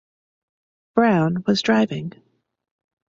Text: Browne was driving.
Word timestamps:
Browne 0.95 1.43
was 1.45 1.61
driving. 1.61 2.13